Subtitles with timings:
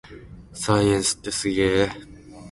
[0.51, 1.89] サイエンスってすげぇ